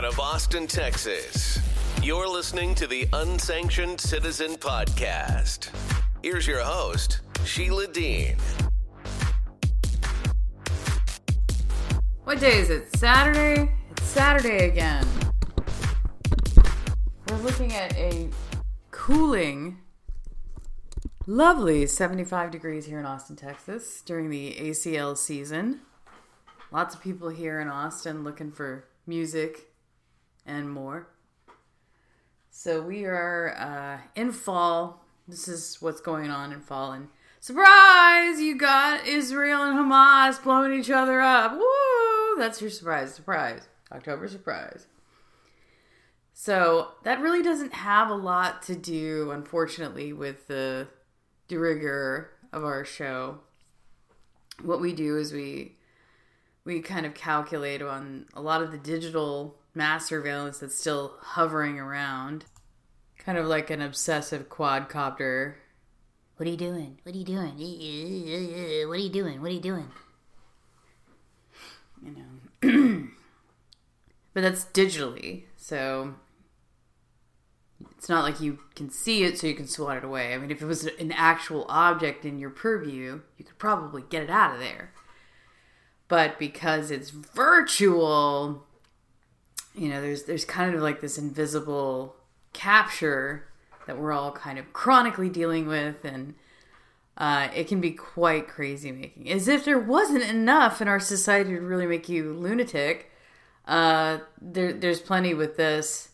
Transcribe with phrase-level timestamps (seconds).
[0.00, 1.60] out of Austin, Texas.
[2.02, 5.68] You're listening to the Unsanctioned Citizen Podcast.
[6.22, 8.36] Here's your host, Sheila Dean.
[12.24, 12.96] What day is it?
[12.96, 13.74] Saturday?
[13.90, 15.06] It's Saturday again.
[17.28, 18.30] We're looking at a
[18.90, 19.80] cooling,
[21.26, 25.80] lovely 75 degrees here in Austin, Texas during the ACL season.
[26.72, 29.69] Lots of people here in Austin looking for music
[30.50, 31.08] and more.
[32.50, 35.04] So we are uh, in fall.
[35.28, 36.92] This is what's going on in fall.
[36.92, 41.52] And surprise, you got Israel and Hamas blowing each other up.
[41.52, 42.36] Woo!
[42.36, 43.14] That's your surprise.
[43.14, 43.68] Surprise.
[43.92, 44.86] October surprise.
[46.32, 50.88] So that really doesn't have a lot to do, unfortunately, with the
[51.48, 53.40] de rigueur of our show.
[54.62, 55.76] What we do is we
[56.64, 61.78] we kind of calculate on a lot of the digital mass surveillance that's still hovering
[61.78, 62.44] around,
[63.18, 65.54] kind of like an obsessive quadcopter.
[66.36, 66.98] What are you doing?
[67.02, 67.54] What are you doing?
[67.60, 69.40] Eh, eh, eh, what are you doing?
[69.40, 69.90] What are you doing?
[72.02, 72.16] You
[72.62, 73.08] know,
[74.32, 76.14] but that's digitally, so
[77.96, 80.32] it's not like you can see it so you can swat it away.
[80.32, 84.22] I mean, if it was an actual object in your purview, you could probably get
[84.22, 84.92] it out of there.
[86.08, 88.66] But because it's virtual,
[89.80, 92.14] you know, there's there's kind of like this invisible
[92.52, 93.48] capture
[93.86, 96.34] that we're all kind of chronically dealing with and
[97.16, 99.30] uh, it can be quite crazy making.
[99.30, 103.10] As if there wasn't enough in our society to really make you lunatic.
[103.66, 106.10] Uh, there, there's plenty with this.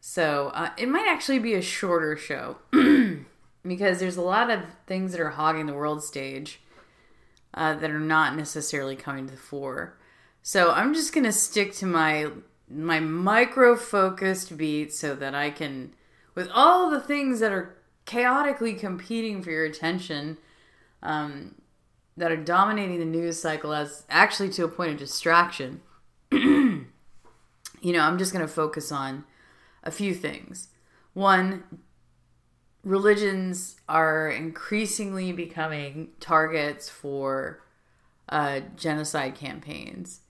[0.00, 2.56] So uh, it might actually be a shorter show
[3.62, 6.60] because there's a lot of things that are hogging the world stage
[7.52, 9.98] uh, that are not necessarily coming to the fore.
[10.42, 12.30] So I'm just gonna stick to my
[12.70, 15.94] my micro focused beat so that I can,
[16.34, 20.38] with all the things that are chaotically competing for your attention,
[21.02, 21.56] um,
[22.16, 25.80] that are dominating the news cycle as actually to a point of distraction.
[26.32, 26.86] you
[27.82, 29.24] know, I'm just gonna focus on
[29.82, 30.68] a few things.
[31.14, 31.64] One,
[32.84, 37.62] religions are increasingly becoming targets for
[38.28, 40.20] uh, genocide campaigns.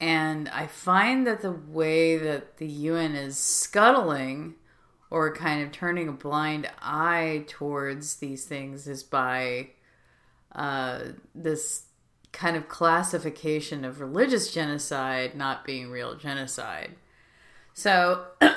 [0.00, 4.54] And I find that the way that the UN is scuttling
[5.10, 9.70] or kind of turning a blind eye towards these things is by
[10.54, 11.00] uh,
[11.34, 11.86] this
[12.32, 16.94] kind of classification of religious genocide not being real genocide.
[17.72, 18.48] So, you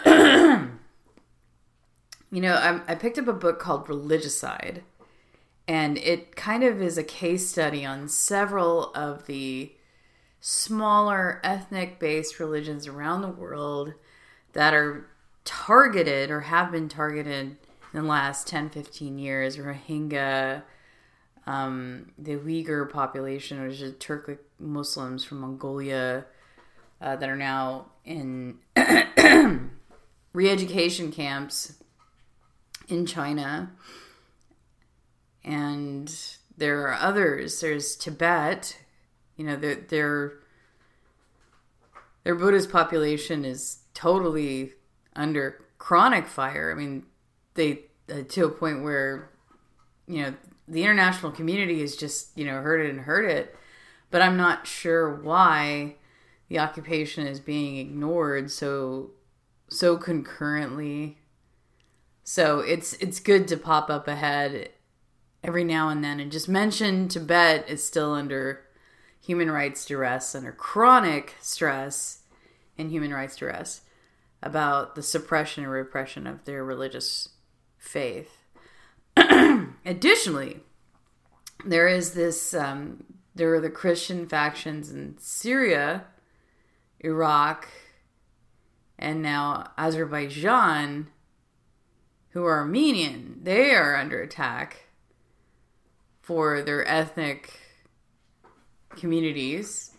[2.31, 4.81] know, I, I picked up a book called Religicide,
[5.67, 9.71] and it kind of is a case study on several of the
[10.41, 13.93] smaller ethnic based religions around the world
[14.53, 15.07] that are
[15.45, 17.55] targeted or have been targeted
[17.93, 19.57] in the last 10 15 years.
[19.57, 20.63] Rohingya
[21.47, 26.25] um, the uyghur population which is turkic muslims from mongolia
[27.01, 28.57] uh, that are now in
[30.33, 31.75] re-education camps
[32.87, 33.71] in china.
[35.43, 36.13] And
[36.57, 37.61] there are others.
[37.61, 38.77] There's tibet
[39.41, 40.33] you know their their
[42.23, 44.73] their buddhist population is totally
[45.15, 46.71] under chronic fire.
[46.71, 47.07] I mean
[47.55, 49.31] they uh, to a point where
[50.07, 50.35] you know
[50.67, 53.55] the international community has just you know heard it and heard it.
[54.11, 55.95] But i'm not sure why
[56.47, 59.09] the occupation is being ignored so
[59.69, 61.17] so concurrently.
[62.23, 64.69] So it's it's good to pop up ahead
[65.43, 68.65] every now and then and just mention tibet is still under
[69.21, 72.23] human rights duress, under chronic stress
[72.77, 73.81] and human rights duress
[74.41, 77.29] about the suppression and repression of their religious
[77.77, 78.37] faith.
[79.85, 80.61] Additionally,
[81.63, 83.03] there is this, um,
[83.35, 86.05] there are the Christian factions in Syria,
[86.99, 87.67] Iraq,
[88.97, 91.07] and now Azerbaijan,
[92.29, 93.39] who are Armenian.
[93.43, 94.87] They are under attack
[96.21, 97.60] for their ethnic
[98.95, 99.91] communities,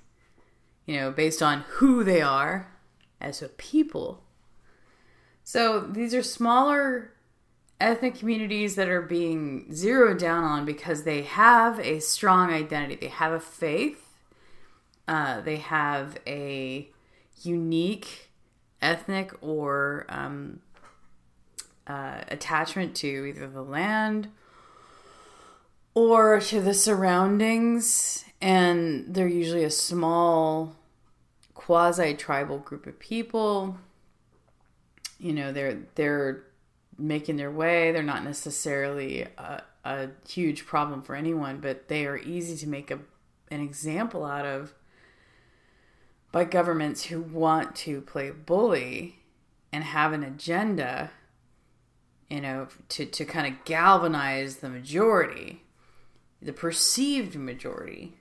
[0.86, 2.72] you know, based on who they are
[3.20, 4.22] as a people.
[5.44, 7.12] So these are smaller
[7.80, 12.96] ethnic communities that are being zeroed down on because they have a strong identity.
[12.96, 13.98] They have a faith.
[15.08, 16.88] Uh, they have a
[17.42, 18.30] unique
[18.80, 20.60] ethnic or um,
[21.86, 24.28] uh, attachment to either the land
[25.94, 30.76] or to the surroundings and they're usually a small
[31.54, 33.78] quasi tribal group of people.
[35.18, 36.44] You know, they're they're
[36.98, 37.92] making their way.
[37.92, 42.90] They're not necessarily a, a huge problem for anyone, but they are easy to make
[42.90, 42.98] a,
[43.50, 44.74] an example out of
[46.32, 49.20] by governments who want to play bully
[49.72, 51.10] and have an agenda,
[52.28, 55.62] you know, to, to kind of galvanize the majority,
[56.42, 58.18] the perceived majority.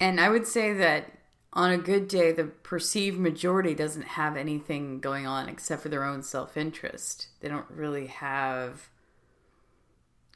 [0.00, 1.12] And I would say that
[1.52, 6.04] on a good day, the perceived majority doesn't have anything going on except for their
[6.04, 7.28] own self interest.
[7.40, 8.88] They don't really have,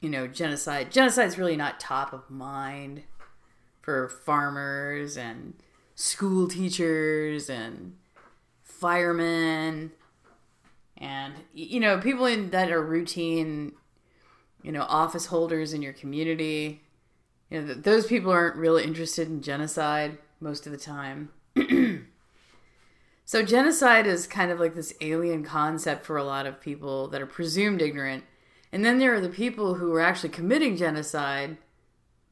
[0.01, 0.93] you know, genocide.
[0.93, 3.03] Genocide is really not top of mind
[3.81, 5.55] for farmers and
[5.95, 7.97] school teachers and
[8.63, 9.91] firemen
[10.97, 13.73] and you know people in that are routine
[14.63, 16.83] you know office holders in your community
[17.51, 21.31] you know those people aren't really interested in genocide most of the time
[23.25, 27.23] so genocide is kind of like this alien concept for a lot of people that
[27.23, 28.25] are presumed ignorant
[28.73, 31.57] and then there are the people who are actually committing genocide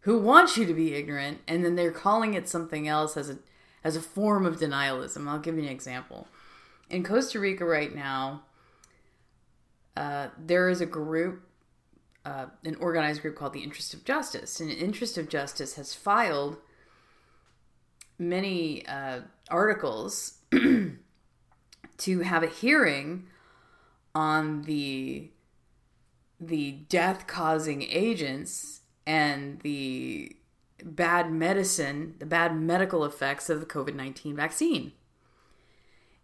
[0.01, 3.39] who want you to be ignorant and then they're calling it something else as a
[3.87, 5.29] as a form of denialism.
[5.29, 6.27] I'll give you an example.
[6.91, 8.43] In Costa Rica right now,
[9.97, 11.46] uh, there is a group,
[12.27, 14.59] uh, an organized group called the Interest of Justice.
[14.59, 16.57] And Interest of Justice has filed
[18.19, 23.29] many uh, articles to have a hearing
[24.15, 25.31] on the
[26.39, 30.37] the death causing agents and the
[30.85, 34.93] bad medicine, the bad medical effects of the COVID 19 vaccine.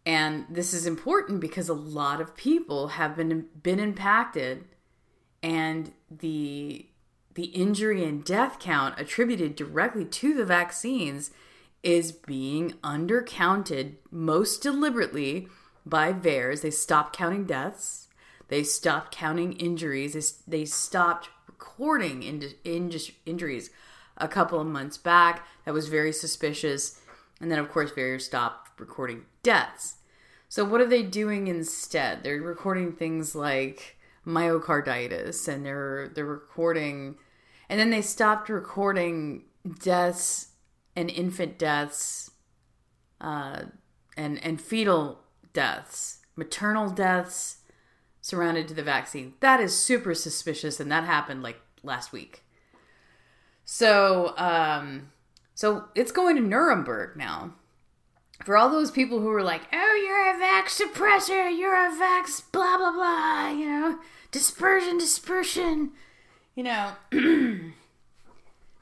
[0.04, 4.64] And this is important because a lot of people have been been impacted
[5.42, 6.86] and the
[7.34, 11.30] the injury and death count attributed directly to the vaccines
[11.82, 15.48] is being undercounted most deliberately
[15.84, 16.60] by VAERS.
[16.60, 18.08] They stopped counting deaths.
[18.48, 20.12] They stopped counting injuries.
[20.46, 22.92] They, they stopped recording in, in,
[23.26, 23.70] injuries
[24.18, 27.00] a couple of months back that was very suspicious.
[27.40, 29.96] And then, of course, VAERS stopped recording deaths.
[30.48, 32.22] So, what are they doing instead?
[32.22, 33.96] They're recording things like
[34.26, 37.16] myocarditis and they're they're recording
[37.68, 39.44] and then they stopped recording
[39.80, 40.48] deaths
[40.94, 42.30] and infant deaths
[43.20, 43.62] uh,
[44.16, 45.20] and and fetal
[45.52, 47.58] deaths maternal deaths
[48.20, 52.42] surrounded to the vaccine that is super suspicious and that happened like last week
[53.64, 55.12] so, um,
[55.54, 57.54] so it's going to Nuremberg now.
[58.44, 62.42] For all those people who were like, "Oh, you're a vax suppressor, you're a vax,
[62.50, 63.98] blah blah blah," you know,
[64.30, 65.92] dispersion, dispersion,
[66.54, 66.92] you know.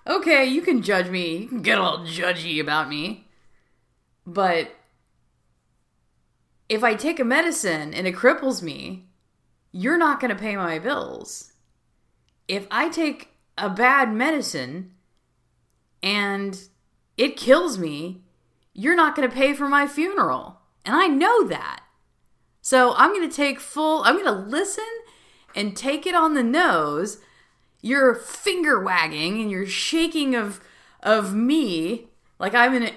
[0.06, 3.26] okay, you can judge me, you can get all judgy about me,
[4.26, 4.70] but
[6.70, 9.06] if I take a medicine and it cripples me,
[9.72, 11.52] you're not going to pay my bills.
[12.48, 14.92] If I take a bad medicine
[16.02, 16.58] and
[17.16, 18.22] it kills me,
[18.80, 20.58] you're not going to pay for my funeral.
[20.86, 21.82] And I know that.
[22.62, 24.88] So I'm going to take full, I'm going to listen
[25.54, 27.18] and take it on the nose.
[27.82, 30.60] You're finger wagging and you're shaking of
[31.02, 32.90] of me like I'm an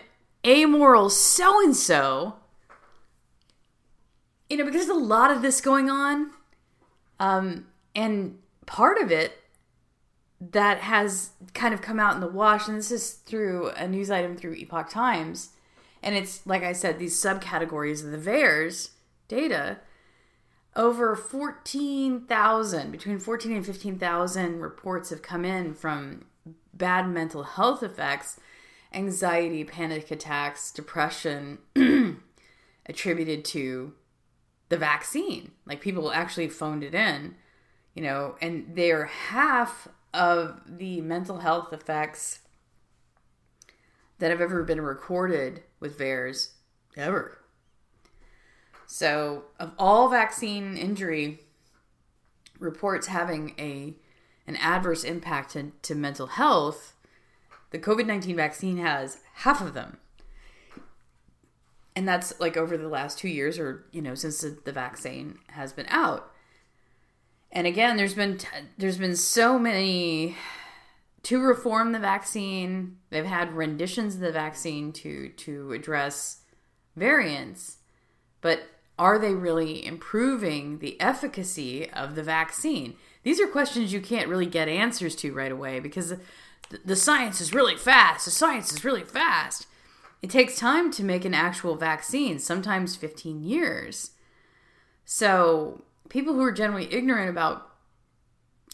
[0.46, 2.36] amoral so and so.
[4.50, 6.32] You know, because there's a lot of this going on.
[7.20, 9.40] Um, and part of it
[10.52, 14.12] that has kind of come out in the wash, and this is through a news
[14.12, 15.53] item through Epoch Times.
[16.04, 18.92] And it's, like I said, these subcategories of the VAERS
[19.28, 19.80] data.
[20.76, 26.26] Over 14,000, between 14 and 15,000 reports have come in from
[26.74, 28.40] bad mental health effects,
[28.92, 31.60] anxiety, panic attacks, depression
[32.86, 33.94] attributed to
[34.70, 35.52] the vaccine.
[35.66, 37.36] Like people actually phoned it in,
[37.94, 42.40] you know, and they're half of the mental health effects
[44.24, 46.52] that have ever been recorded with VAERS
[46.96, 47.40] ever.
[48.88, 51.42] So, of all vaccine injury
[52.58, 53.96] reports having a
[54.48, 56.94] an adverse impact to, to mental health,
[57.72, 59.98] the COVID 19 vaccine has half of them.
[61.94, 65.40] And that's like over the last two years, or, you know, since the, the vaccine
[65.48, 66.32] has been out
[67.52, 70.36] and again there's been t- there's been so many
[71.24, 76.42] to reform the vaccine they've had renditions of the vaccine to to address
[76.96, 77.78] variants
[78.42, 78.64] but
[79.00, 82.96] are they really improving the efficacy of the vaccine?
[83.24, 87.42] These are questions you can't really get answers to right away because the, the science
[87.42, 88.26] is really fast.
[88.26, 89.66] The science is really fast.
[90.22, 94.12] It takes time to make an actual vaccine, sometimes 15 years.
[95.06, 97.70] So, people who are generally ignorant about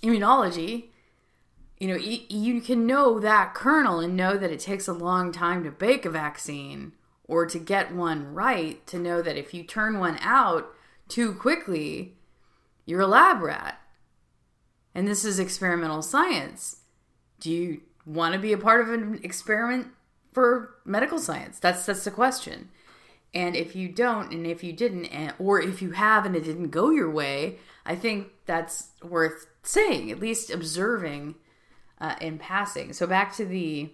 [0.04, 0.89] immunology,
[1.80, 5.32] you know, y- you can know that kernel and know that it takes a long
[5.32, 6.94] time to bake a vaccine
[7.24, 10.74] or to get one right, to know that if you turn one out
[11.08, 12.16] too quickly,
[12.86, 13.80] you're a lab rat.
[14.96, 16.78] And this is experimental science.
[17.40, 19.88] Do you want to be a part of an experiment
[20.34, 21.60] for medical science?
[21.60, 22.70] That's that's the question.
[23.34, 26.44] And if you don't, and if you didn't, and, or if you have and it
[26.44, 31.36] didn't go your way, I think that's worth saying, at least observing
[32.02, 32.94] uh, in passing.
[32.94, 33.92] So back to the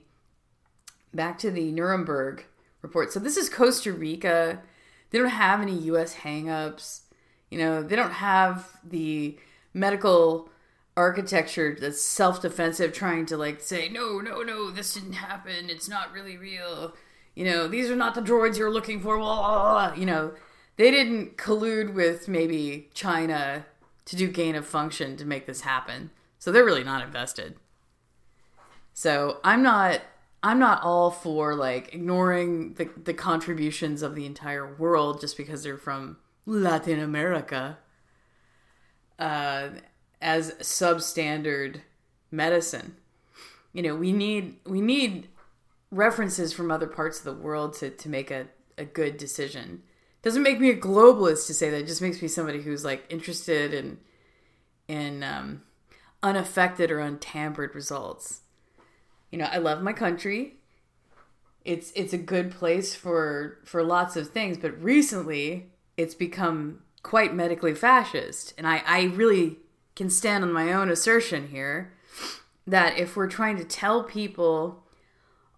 [1.14, 2.46] back to the Nuremberg
[2.82, 3.12] report.
[3.12, 4.62] So this is Costa Rica.
[5.10, 6.16] They don't have any U.S.
[6.16, 7.02] hangups.
[7.50, 9.38] You know, they don't have the
[9.74, 10.50] medical
[10.98, 16.14] architecture that's self-defensive trying to like say no no no this didn't happen it's not
[16.14, 16.94] really real
[17.36, 20.00] you know these are not the droids you're looking for blah, blah, blah.
[20.00, 20.32] you know
[20.78, 23.66] they didn't collude with maybe china
[24.06, 27.58] to do gain of function to make this happen so they're really not invested
[28.96, 30.02] so i'm not
[30.42, 35.62] i'm not all for like ignoring the, the contributions of the entire world just because
[35.62, 37.78] they're from latin america
[39.20, 39.68] uh
[40.26, 41.82] as substandard
[42.32, 42.98] medicine.
[43.74, 45.30] You know, we need we need
[45.92, 48.48] references from other parts of the world to, to make a,
[48.78, 49.84] a good decision.
[50.22, 51.82] Doesn't make me a globalist to say that.
[51.82, 54.00] It just makes me somebody who's like interested in
[54.88, 55.64] in um,
[56.24, 58.42] unaffected or untampered results.
[59.36, 60.54] You know, I love my country.
[61.66, 65.66] It's it's a good place for for lots of things, but recently
[65.98, 69.58] it's become quite medically fascist, and I I really
[69.94, 71.92] can stand on my own assertion here
[72.66, 74.86] that if we're trying to tell people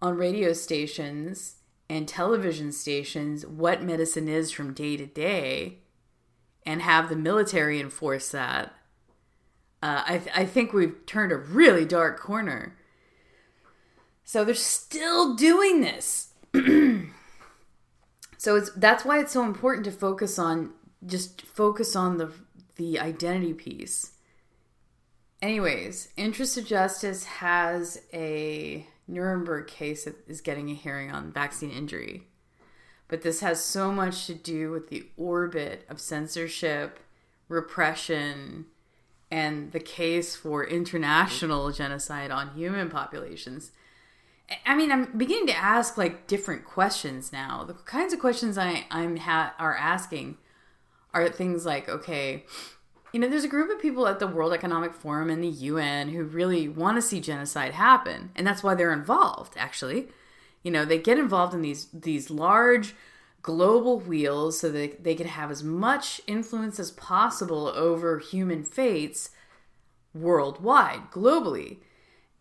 [0.02, 1.58] on radio stations
[1.88, 5.78] and television stations what medicine is from day to day
[6.66, 8.74] and have the military enforce that,
[9.84, 12.74] uh, I, th- I think we've turned a really dark corner.
[14.28, 16.34] So they're still doing this.
[18.36, 20.72] so it's that's why it's so important to focus on
[21.06, 22.30] just focus on the
[22.76, 24.12] the identity piece
[25.40, 31.70] Anyways, Interest of Justice has a Nuremberg case that is getting a hearing on vaccine
[31.70, 32.24] injury.
[33.06, 36.98] But this has so much to do with the orbit of censorship,
[37.48, 38.66] repression,
[39.30, 43.70] and the case for international genocide on human populations.
[44.64, 47.64] I mean, I'm beginning to ask like different questions now.
[47.64, 50.38] The kinds of questions I, I'm ha- are asking
[51.12, 52.44] are things like, okay,
[53.12, 56.10] you know, there's a group of people at the World Economic Forum and the UN
[56.10, 59.54] who really want to see genocide happen, and that's why they're involved.
[59.56, 60.08] Actually,
[60.62, 62.94] you know, they get involved in these these large
[63.42, 69.30] global wheels so that they can have as much influence as possible over human fates
[70.14, 71.78] worldwide, globally,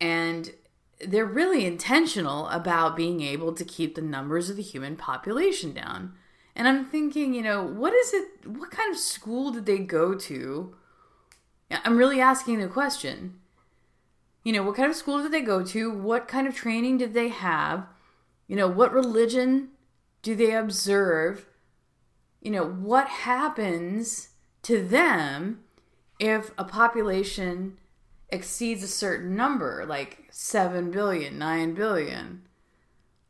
[0.01, 0.51] and
[0.99, 6.13] they're really intentional about being able to keep the numbers of the human population down.
[6.55, 8.47] And I'm thinking, you know, what is it?
[8.47, 10.75] What kind of school did they go to?
[11.69, 13.39] I'm really asking the question.
[14.43, 15.91] You know, what kind of school did they go to?
[15.91, 17.85] What kind of training did they have?
[18.47, 19.69] You know, what religion
[20.21, 21.45] do they observe?
[22.41, 24.29] You know, what happens
[24.63, 25.63] to them
[26.19, 27.77] if a population
[28.29, 32.41] exceeds a certain number, like 7 billion, 9 billion?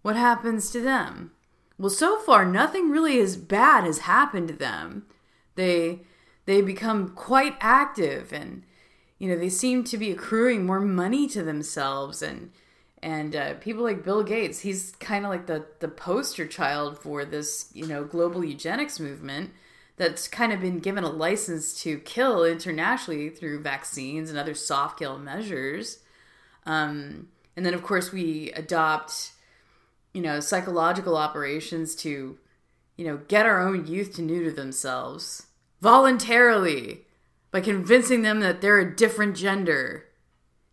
[0.01, 1.31] What happens to them?
[1.77, 5.05] Well, so far nothing really as bad has happened to them.
[5.55, 6.01] They
[6.45, 8.63] they become quite active and
[9.19, 12.51] you know, they seem to be accruing more money to themselves and
[13.03, 17.25] and uh, people like Bill Gates, he's kind of like the the poster child for
[17.25, 19.51] this, you know, global eugenics movement
[19.97, 24.99] that's kind of been given a license to kill internationally through vaccines and other soft
[24.99, 25.99] kill measures.
[26.65, 29.31] Um, and then, of course, we adopt
[30.17, 32.39] you know, psychological operations to,
[32.95, 35.45] you know, get our own youth to neuter themselves
[35.79, 37.05] voluntarily
[37.51, 40.05] by convincing them that they're a different gender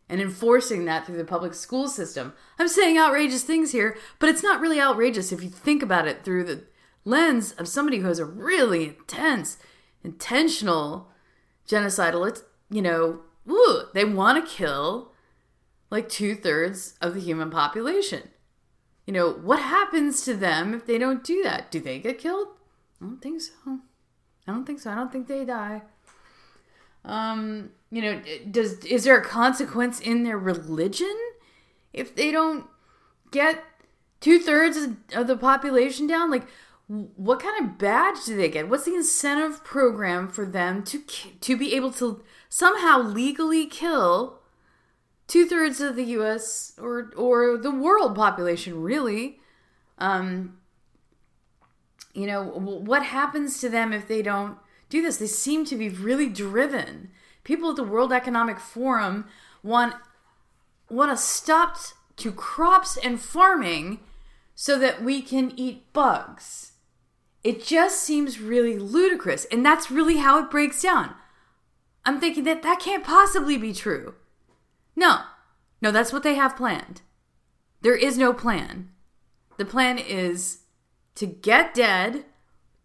[0.09, 2.33] and enforcing that through the public school system.
[2.59, 6.25] I'm saying outrageous things here, but it's not really outrageous if you think about it
[6.25, 6.65] through the
[7.05, 9.59] lens of somebody who has a really intense,
[10.03, 11.09] intentional
[11.69, 15.13] genocidal, it's, you know, ooh, they want to kill
[15.91, 18.31] like two thirds of the human population.
[19.07, 21.71] You know, what happens to them if they don't do that?
[21.71, 22.49] Do they get killed?
[23.01, 23.53] I don't think so.
[24.47, 24.91] I don't think so.
[24.91, 25.83] I don't think they die.
[27.05, 31.15] Um, you know, does is there a consequence in their religion
[31.93, 32.67] if they don't
[33.31, 33.63] get
[34.25, 34.79] two thirds
[35.15, 36.31] of the population down.
[36.31, 36.47] Like,
[36.87, 38.69] what kind of badge do they get?
[38.69, 41.03] What's the incentive program for them to
[41.41, 44.41] to be able to somehow legally kill
[45.27, 46.75] two thirds of the U.S.
[46.79, 48.83] or or the world population?
[48.83, 49.39] Really,
[49.99, 50.59] um,
[52.13, 54.59] you know, what happens to them if they don't
[54.91, 55.17] do this?
[55.17, 57.11] They seem to be really driven.
[57.45, 59.27] People at the World Economic Forum
[59.63, 59.95] want
[60.91, 64.01] want us stopped to crops and farming
[64.55, 66.73] so that we can eat bugs.
[67.45, 71.15] It just seems really ludicrous, and that's really how it breaks down.
[72.05, 74.15] I'm thinking that that can't possibly be true.
[74.97, 75.21] No,
[75.83, 77.03] no, that's what they have planned.
[77.83, 78.89] There is no plan.
[79.59, 80.61] The plan is
[81.17, 82.25] to get dead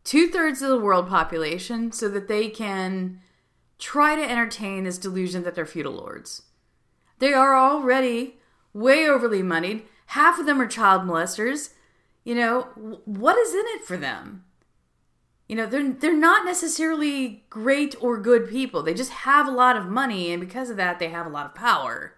[0.04, 3.22] two thirds of the world population so that they can
[3.78, 6.44] try to entertain this delusion that they're feudal lords.
[7.20, 8.40] They are already
[8.74, 9.84] way overly moneyed.
[10.08, 11.70] Half of them are child molesters.
[12.24, 12.62] You know,
[13.06, 14.44] what is in it for them?
[15.50, 18.82] You know, they're they're not necessarily great or good people.
[18.82, 21.48] They just have a lot of money and because of that they have a lot
[21.48, 22.14] of power.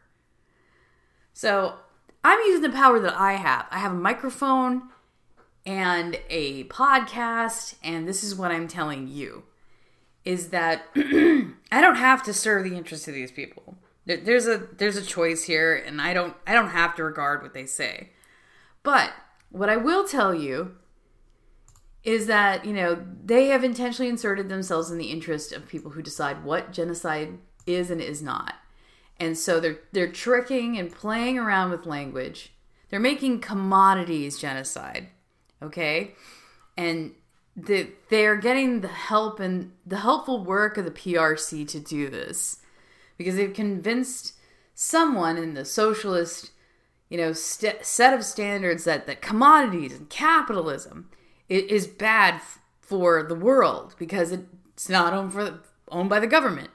[1.34, 1.78] So,
[2.24, 3.66] I'm using the power that I have.
[3.72, 4.90] I have a microphone
[5.66, 9.44] and a podcast and this is what I'm telling you
[10.26, 13.78] is that I don't have to serve the interests of these people.
[14.06, 17.54] There's a there's a choice here, and I don't I don't have to regard what
[17.54, 18.10] they say.
[18.84, 19.14] But
[19.50, 20.76] what I will tell you
[22.03, 26.01] is that you know they have intentionally inserted themselves in the interest of people who
[26.01, 28.55] decide what genocide is and is not,
[29.20, 32.53] and so they're they're tricking and playing around with language.
[32.89, 35.08] They're making commodities genocide,
[35.62, 36.15] okay,
[36.75, 37.13] and
[37.55, 42.58] the, they're getting the help and the helpful work of the PRC to do this
[43.17, 44.34] because they've convinced
[44.74, 46.51] someone in the socialist,
[47.10, 51.10] you know, st- set of standards that that commodities and capitalism
[51.51, 52.41] is bad
[52.79, 56.69] for the world because it's not owned for owned by the government.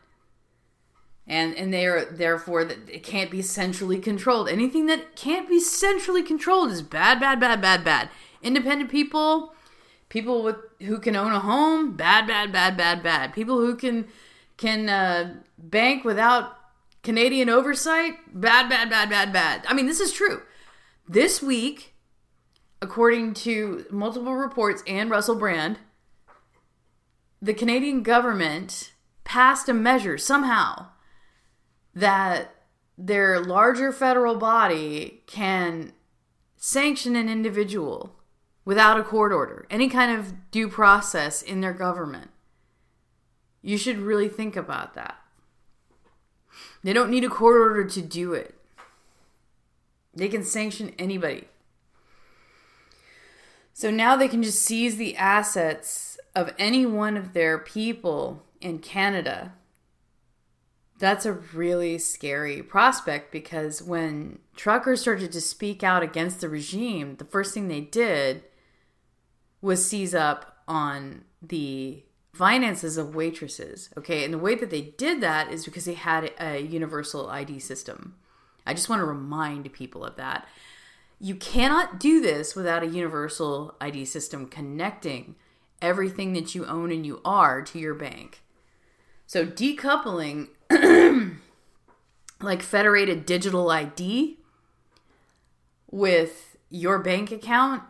[1.27, 4.49] And and they are therefore that it can't be centrally controlled.
[4.49, 8.11] Anything that can't be centrally controlled is bad, bad, bad, bad, bad.
[8.43, 9.55] Independent people,
[10.09, 13.33] people with who can own a home, bad, bad, bad, bad, bad.
[13.33, 14.07] People who can
[14.57, 16.57] can uh, bank without
[17.03, 19.65] Canadian oversight, bad, bad, bad, bad, bad.
[19.69, 20.43] I mean, this is true.
[21.09, 21.95] This week,
[22.81, 25.79] according to multiple reports and Russell Brand,
[27.41, 28.93] the Canadian government
[29.25, 30.87] passed a measure somehow
[31.95, 32.55] that
[32.99, 35.93] their larger federal body can
[36.57, 38.17] sanction an individual
[38.65, 42.31] without a court order, any kind of due process in their government.
[43.63, 45.17] You should really think about that.
[46.83, 48.55] They don't need a court order to do it.
[50.15, 51.49] They can sanction anybody.
[53.77, 58.79] So now they can just seize the assets of any one of their people in
[58.79, 59.53] Canada.
[60.99, 67.17] That's a really scary prospect because when truckers started to speak out against the regime,
[67.17, 68.45] the first thing they did
[69.61, 73.91] was seize up on the finances of waitresses.
[73.99, 77.59] Okay, and the way that they did that is because they had a universal ID
[77.59, 78.15] system.
[78.67, 80.49] I just want to remind people of that.
[81.19, 85.37] You cannot do this without a universal ID system connecting
[85.81, 88.43] everything that you own and you are to your bank.
[89.27, 90.49] So decoupling
[92.41, 94.39] like federated digital ID
[95.91, 97.83] with your bank account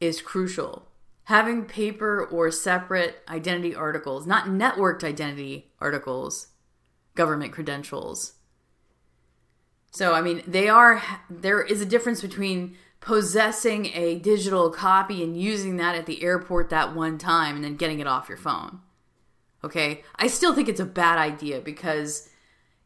[0.00, 0.88] is crucial
[1.24, 6.48] having paper or separate identity articles, not networked identity articles,
[7.14, 8.34] government credentials.
[9.92, 15.36] So, I mean, they are, there is a difference between possessing a digital copy and
[15.36, 18.80] using that at the airport that one time and then getting it off your phone.
[19.62, 20.02] Okay?
[20.16, 22.30] I still think it's a bad idea because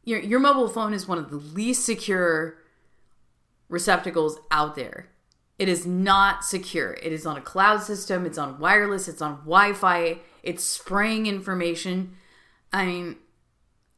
[0.03, 2.59] your, your mobile phone is one of the least secure
[3.69, 5.09] receptacles out there.
[5.61, 6.95] It is not secure.
[6.95, 11.27] It is on a cloud system, it's on wireless, it's on Wi Fi, it's spraying
[11.27, 12.16] information.
[12.73, 13.16] I mean,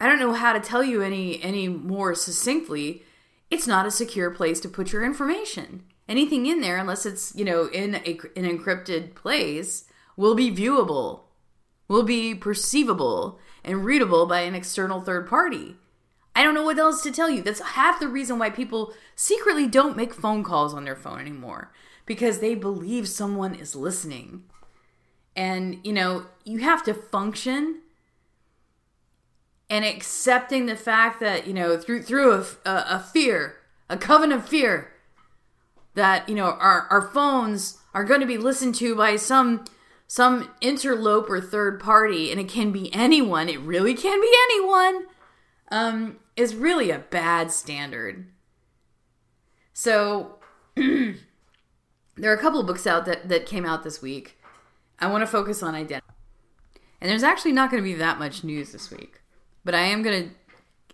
[0.00, 3.02] I don't know how to tell you any any more succinctly.
[3.50, 5.84] It's not a secure place to put your information.
[6.08, 9.84] Anything in there, unless it's you know in a, an encrypted place,
[10.16, 11.22] will be viewable,
[11.88, 15.76] will be perceivable and readable by an external third party.
[16.34, 17.42] I don't know what else to tell you.
[17.42, 21.72] That's half the reason why people secretly don't make phone calls on their phone anymore
[22.06, 24.44] because they believe someone is listening.
[25.34, 27.80] And, you know, you have to function
[29.70, 33.56] and accepting the fact that, you know, through through a, a, a fear,
[33.88, 34.92] a covenant of fear,
[35.98, 39.64] that you know our our phones are going to be listened to by some
[40.06, 45.06] some interloper third party and it can be anyone it really can be anyone
[45.70, 48.26] um is really a bad standard.
[49.72, 50.38] So
[50.76, 51.16] there
[52.22, 54.38] are a couple of books out that that came out this week.
[55.00, 56.06] I want to focus on identity.
[57.00, 59.17] And there's actually not going to be that much news this week
[59.68, 60.30] but i am to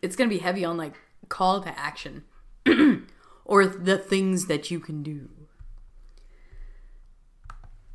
[0.03, 0.95] it's to be heavy on like
[1.29, 2.25] call to action
[3.45, 5.29] or the things that you can do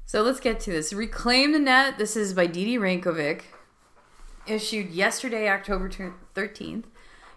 [0.10, 0.92] so let's get to this.
[0.92, 2.00] Reclaim the Net.
[2.00, 3.42] This is by Didi Rankovic.
[4.48, 6.86] Issued yesterday, October 13th.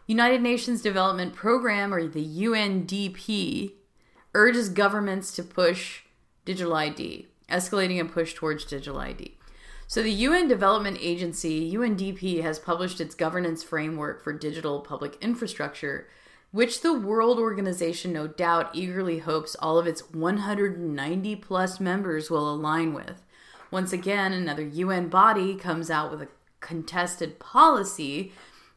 [0.06, 3.72] United Nations Development Program, or the UNDP,
[4.32, 6.04] urges governments to push
[6.46, 9.36] digital ID, escalating a push towards digital ID.
[9.92, 16.08] So, the UN Development Agency, UNDP, has published its governance framework for digital public infrastructure
[16.50, 22.50] which the World Organization no doubt eagerly hopes all of its 190 plus members will
[22.50, 23.22] align with.
[23.70, 26.28] Once again, another UN body comes out with a
[26.60, 28.32] contested policy,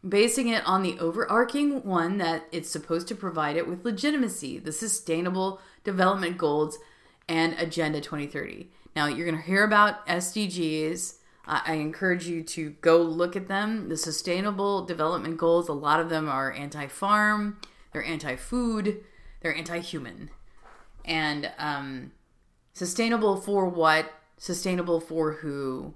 [0.05, 4.73] basing it on the overarching one that it's supposed to provide it with legitimacy the
[4.73, 6.77] Sustainable Development Goals
[7.29, 8.69] and Agenda 2030.
[8.95, 11.15] Now, you're going to hear about SDGs.
[11.47, 13.89] I encourage you to go look at them.
[13.89, 17.59] The Sustainable Development Goals, a lot of them are anti farm,
[17.91, 19.03] they're anti food,
[19.41, 20.31] they're anti human.
[21.03, 22.13] And um,
[22.73, 24.11] sustainable for what?
[24.37, 25.93] Sustainable for who?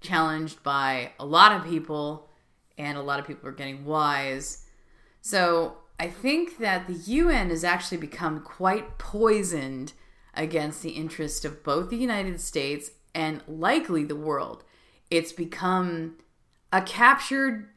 [0.00, 2.30] Challenged by a lot of people,
[2.78, 4.64] and a lot of people are getting wise.
[5.20, 9.92] So I think that the UN has actually become quite poisoned
[10.34, 14.64] against the interest of both the United States and likely the world.
[15.10, 16.16] It's become
[16.72, 17.70] a captured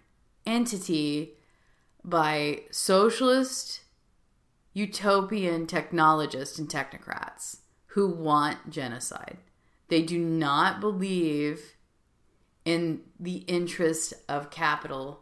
[0.46, 1.34] entity
[2.04, 3.82] by socialist,
[4.74, 9.38] utopian technologists and technocrats who want genocide.
[9.88, 11.76] They do not believe
[12.64, 15.22] in the interest of capital,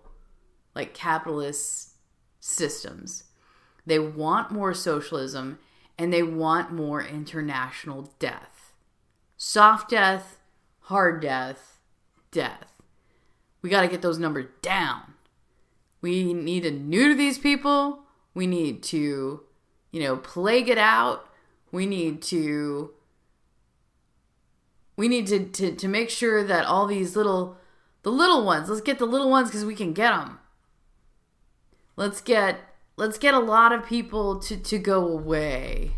[0.75, 1.95] like capitalist
[2.39, 3.23] systems.
[3.85, 5.59] They want more socialism
[5.99, 8.59] and they want more international death
[9.39, 10.37] soft death,
[10.81, 11.79] hard death,
[12.29, 12.81] death.
[13.61, 15.13] We got to get those numbers down.
[16.01, 18.03] We need to neuter these people.
[18.33, 19.41] We need to,
[19.91, 21.27] you know, plague it out.
[21.71, 22.91] We need to
[24.97, 27.57] we need to, to, to make sure that all these little
[28.03, 30.39] the little ones let's get the little ones because we can get them
[31.95, 32.59] let's get
[32.99, 35.93] let's get a lot of people to to go away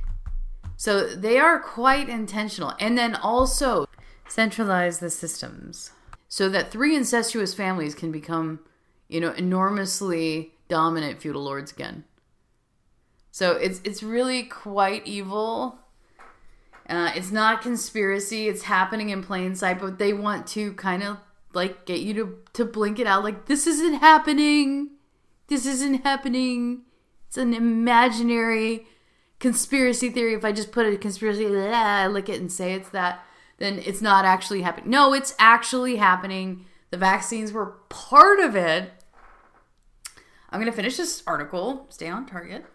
[0.81, 2.73] so they are quite intentional.
[2.79, 3.87] And then also
[4.27, 5.91] centralize the systems
[6.27, 8.61] so that three incestuous families can become,
[9.07, 12.05] you know, enormously dominant feudal lords again.
[13.29, 15.77] So it's it's really quite evil.
[16.89, 18.47] Uh, it's not conspiracy.
[18.47, 21.17] It's happening in plain sight, but they want to kind of
[21.53, 23.23] like get you to to blink it out.
[23.23, 24.89] Like this isn't happening.
[25.45, 26.85] This isn't happening.
[27.31, 28.87] It's an imaginary
[29.39, 33.23] conspiracy theory, if I just put a conspiracy, blah, lick it and say it's that,
[33.57, 34.89] then it's not actually happening.
[34.89, 36.65] No, it's actually happening.
[36.89, 38.91] The vaccines were part of it.
[40.49, 41.85] I'm going to finish this article.
[41.87, 42.65] Stay on target.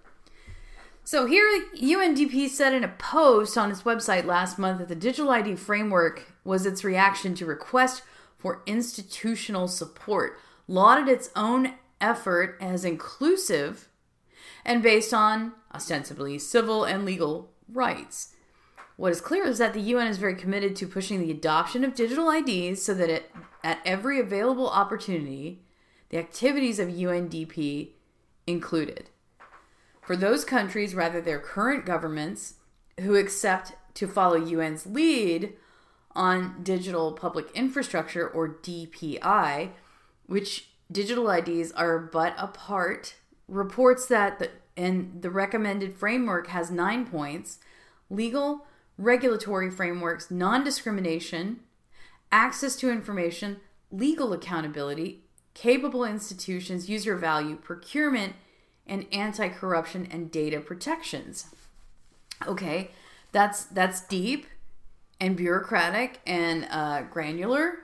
[1.05, 5.33] So here, UNDP said in a post on its website last month that the digital
[5.33, 8.05] ID framework was its reaction to request
[8.39, 13.91] for institutional support, lauded its own effort as inclusive
[14.67, 18.35] and based on ostensibly civil and legal rights.
[18.97, 21.95] What is clear is that the UN is very committed to pushing the adoption of
[21.95, 23.31] digital IDs so that it,
[23.63, 25.63] at every available opportunity,
[26.09, 27.91] the activities of UNDP
[28.47, 29.11] included.
[30.03, 32.55] For those countries, rather their current governments,
[33.01, 35.53] who accept to follow UN's lead
[36.13, 39.71] on digital public infrastructure or DPI,
[40.27, 43.15] which digital IDs are but a part,
[43.49, 47.59] reports that the and the recommended framework has nine points
[48.11, 48.67] legal,
[48.99, 51.61] regulatory frameworks, non discrimination,
[52.31, 53.59] access to information,
[53.91, 55.23] legal accountability,
[55.55, 58.35] capable institutions, user value, procurement,
[58.87, 61.47] and anti corruption and data protections.
[62.47, 62.91] Okay,
[63.33, 64.47] that's that's deep
[65.21, 67.79] and bureaucratic and uh, granular,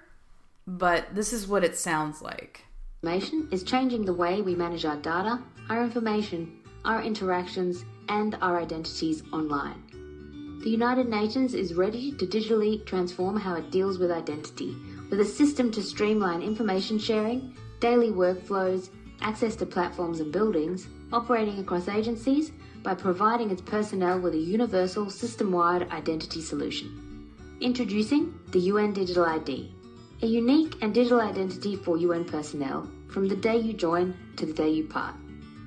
[0.66, 2.66] but this is what it sounds like.
[3.04, 8.60] Information is changing the way we manage our data, our information, our interactions, and our
[8.60, 10.60] identities online.
[10.62, 14.76] The United Nations is ready to digitally transform how it deals with identity,
[15.10, 21.58] with a system to streamline information sharing, daily workflows, access to platforms and buildings, operating
[21.58, 22.52] across agencies,
[22.84, 27.28] by providing its personnel with a universal system wide identity solution.
[27.60, 29.74] Introducing the UN Digital ID,
[30.22, 34.52] a unique and digital identity for UN personnel from the day you join to the
[34.52, 35.14] day you part.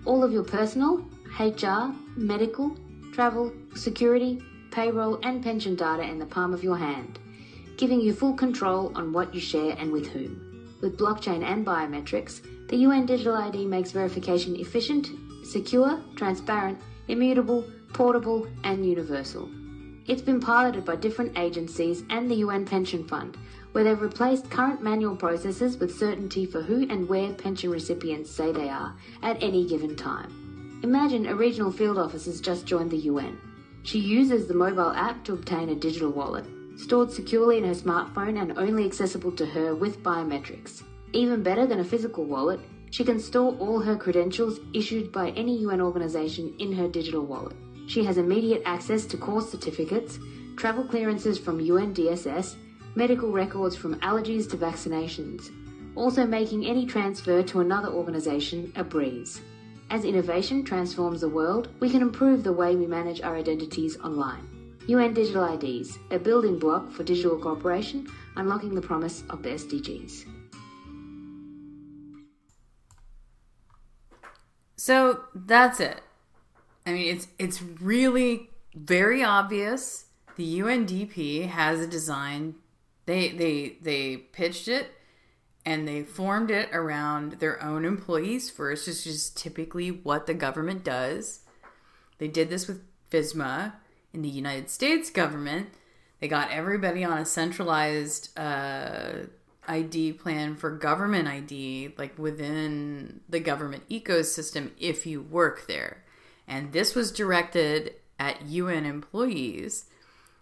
[0.04, 1.06] All of your personal,
[1.40, 2.76] HR, medical,
[3.14, 7.20] travel, security, payroll, and pension data in the palm of your hand,
[7.78, 10.78] giving you full control on what you share and with whom.
[10.82, 15.10] With blockchain and biometrics, the UN Digital ID makes verification efficient,
[15.46, 19.50] secure, transparent, immutable, portable, and universal.
[20.08, 23.38] It's been piloted by different agencies and the UN Pension Fund,
[23.72, 28.52] where they've replaced current manual processes with certainty for who and where pension recipients say
[28.52, 30.80] they are at any given time.
[30.84, 33.40] Imagine a regional field officer has just joined the UN.
[33.82, 36.46] She uses the mobile app to obtain a digital wallet,
[36.78, 40.84] stored securely in her smartphone and only accessible to her with biometrics.
[41.14, 42.60] Even better than a physical wallet,
[42.92, 47.56] she can store all her credentials issued by any UN organization in her digital wallet.
[47.88, 50.20] She has immediate access to course certificates,
[50.56, 52.56] travel clearances from UNDSS,
[52.96, 55.52] medical records from allergies to vaccinations,
[55.96, 59.42] also making any transfer to another organization a breeze.
[59.90, 64.48] As innovation transforms the world, we can improve the way we manage our identities online.
[64.88, 70.26] UN Digital IDs, a building block for digital cooperation, unlocking the promise of the SDGs.
[74.76, 76.02] So that's it.
[76.86, 80.06] I mean, it's it's really very obvious.
[80.36, 82.56] The UNDP has a design.
[83.06, 84.92] They they they pitched it
[85.66, 90.84] and they formed it around their own employees first, which is typically what the government
[90.84, 91.40] does.
[92.20, 93.74] They did this with FISMA
[94.14, 95.70] in the United States government.
[96.20, 99.26] They got everybody on a centralized uh,
[99.68, 106.05] ID plan for government ID, like within the government ecosystem, if you work there.
[106.48, 109.86] And this was directed at UN employees.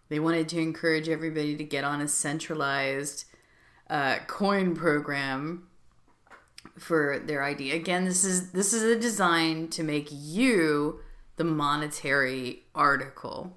[0.09, 3.25] They wanted to encourage everybody to get on a centralized
[3.89, 5.67] uh, coin program
[6.77, 7.71] for their ID.
[7.71, 10.99] Again, this is this is a design to make you
[11.35, 13.51] the monetary article.